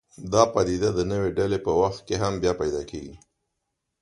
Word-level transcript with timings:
دا 0.33 0.43
پدیده 0.53 0.89
د 0.95 0.99
نوې 1.11 1.29
ډلې 1.37 1.59
په 1.65 1.71
وخت 1.81 1.99
کې 2.07 2.15
هم 2.23 2.33
بیا 2.41 2.53
پیدا 2.61 2.81
کېږي. 2.91 3.15